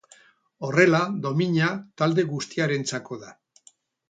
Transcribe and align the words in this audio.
Horrela, 0.67 1.01
domina 1.25 1.67
talde 2.03 2.25
guztiarentzako 2.33 3.21
da. 3.27 3.37